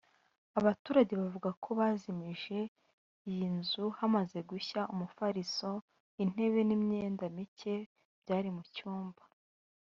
Abaturage 0.59 1.13
bavuga 1.21 1.49
ko 1.63 1.69
bazimije 1.79 2.59
iyi 3.29 3.47
nzu 3.57 3.85
hamaze 3.99 4.39
gushya 4.49 4.81
umufariso 4.93 5.69
(matelas) 5.73 6.17
intebe 6.23 6.59
n’imyenda 6.65 7.23
mike 7.35 7.75
byari 8.21 8.49
mu 8.57 8.63
cyumba 8.75 9.23